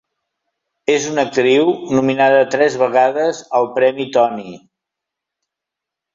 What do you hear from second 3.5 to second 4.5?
al Premi Tony.